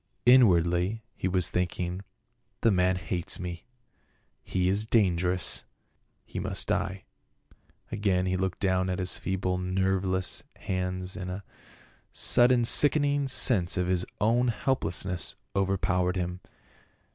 Inwardly 0.25 1.03
he 1.15 1.27
was 1.27 1.51
thinking, 1.51 2.01
"The 2.61 2.71
man 2.71 2.95
hates 2.95 3.39
me; 3.39 3.65
he 4.41 4.67
is 4.67 4.83
dangerous; 4.83 5.63
he 6.25 6.39
must 6.39 6.67
die." 6.67 7.03
Again 7.91 8.25
he 8.25 8.35
looked 8.35 8.59
down 8.59 8.89
at 8.89 8.97
his 8.97 9.19
feeble 9.19 9.59
nerveless 9.59 10.41
hands, 10.55 11.15
and 11.15 11.29
a 11.29 11.43
sud 12.11 12.49
THE 12.49 12.53
END 12.55 12.61
OF 12.65 12.81
THE 12.81 12.89
PLAY. 12.89 12.99
199 12.99 13.27
den 13.27 13.27
sickening 13.27 13.27
sense 13.27 13.77
of 13.77 13.85
his 13.87 14.03
own 14.19 14.47
helplessness 14.47 15.35
overpow 15.55 16.05
ered 16.05 16.15
him. 16.15 16.39